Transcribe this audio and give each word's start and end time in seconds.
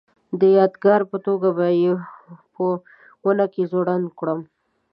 د 0.39 0.41
یادګار 0.59 1.01
په 1.11 1.17
توګه 1.25 1.47
به 1.57 1.67
یې 1.81 1.93
په 2.53 2.65
ونه 3.23 3.45
کې 3.53 3.63
ځوړنده 3.71 4.09
کړم. 4.19 4.39